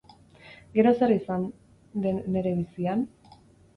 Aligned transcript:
Gero 0.77 0.93
zer 1.01 1.13
izan 1.17 1.45
den 2.07 2.19
nere 2.37 2.55
bizian? 2.63 3.05